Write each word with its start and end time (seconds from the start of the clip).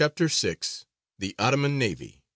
VI. 0.03 0.55
THE 1.19 1.35
OTTOMAN 1.37 1.77
NAVY. 1.77 2.23